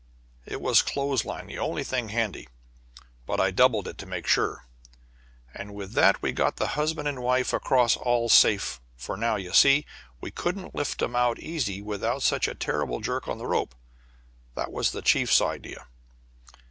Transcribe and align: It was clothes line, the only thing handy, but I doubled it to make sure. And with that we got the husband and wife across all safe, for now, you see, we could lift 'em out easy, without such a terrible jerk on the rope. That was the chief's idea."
It 0.47 0.59
was 0.61 0.81
clothes 0.81 1.25
line, 1.25 1.45
the 1.45 1.59
only 1.59 1.83
thing 1.83 2.09
handy, 2.09 2.49
but 3.27 3.39
I 3.39 3.51
doubled 3.51 3.87
it 3.87 3.99
to 3.99 4.07
make 4.07 4.25
sure. 4.25 4.65
And 5.53 5.75
with 5.75 5.93
that 5.93 6.23
we 6.23 6.31
got 6.31 6.55
the 6.55 6.69
husband 6.69 7.07
and 7.07 7.21
wife 7.21 7.53
across 7.53 7.97
all 7.97 8.27
safe, 8.27 8.81
for 8.95 9.15
now, 9.15 9.35
you 9.35 9.53
see, 9.53 9.85
we 10.19 10.31
could 10.31 10.73
lift 10.73 11.03
'em 11.03 11.15
out 11.15 11.37
easy, 11.37 11.83
without 11.83 12.23
such 12.23 12.47
a 12.47 12.55
terrible 12.55 12.99
jerk 12.99 13.27
on 13.27 13.37
the 13.37 13.45
rope. 13.45 13.75
That 14.55 14.71
was 14.71 14.89
the 14.89 15.03
chief's 15.03 15.39
idea." 15.39 15.85